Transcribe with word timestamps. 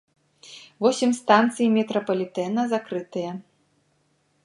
Восем 0.85 1.11
станцый 1.19 1.67
метрапалітэна 1.75 2.61
закрытыя. 2.75 3.31